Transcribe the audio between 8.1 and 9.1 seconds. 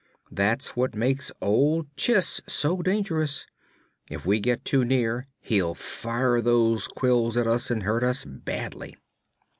badly."